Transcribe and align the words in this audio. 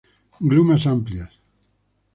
Glumas 0.49 0.87
amplias. 0.87 1.31